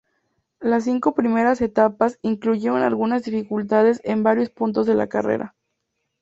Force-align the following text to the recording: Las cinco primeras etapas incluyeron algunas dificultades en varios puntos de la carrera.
Las 0.59 0.85
cinco 0.85 1.13
primeras 1.13 1.61
etapas 1.61 2.17
incluyeron 2.23 2.81
algunas 2.81 3.21
dificultades 3.21 4.01
en 4.03 4.23
varios 4.23 4.49
puntos 4.49 4.87
de 4.87 4.95
la 4.95 5.05
carrera. 5.05 5.55